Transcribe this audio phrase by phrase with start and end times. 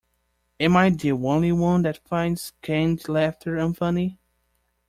[0.59, 4.17] Am I the only one that finds canned laughter unfunny?